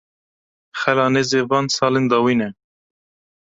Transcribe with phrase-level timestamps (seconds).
[0.79, 2.49] Xela nêzî van salên dawîn e.